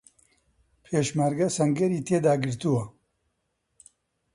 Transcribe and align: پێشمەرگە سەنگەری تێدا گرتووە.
پێشمەرگە 0.85 1.47
سەنگەری 1.57 2.05
تێدا 2.07 2.33
گرتووە. 2.41 2.83